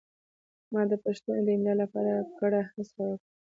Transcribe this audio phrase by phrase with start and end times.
[0.73, 3.25] ما د پښتو د املا لپاره کره هڅه وکړه.